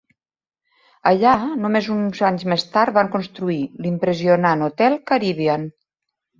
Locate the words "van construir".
2.97-3.61